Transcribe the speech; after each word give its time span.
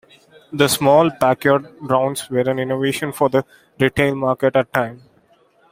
The 0.51 0.67
small 0.67 1.11
packaged 1.11 1.67
rounds 1.81 2.27
were 2.31 2.39
an 2.39 2.57
innovation 2.57 3.11
for 3.11 3.29
the 3.29 3.45
retail 3.79 4.15
market 4.15 4.55
at 4.55 4.73
the 4.73 4.79
time. 4.79 5.03